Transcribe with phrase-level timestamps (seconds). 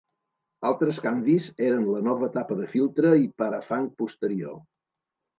[0.67, 4.57] Altres canvis eren la nova tapa de filtre i parafang posterior.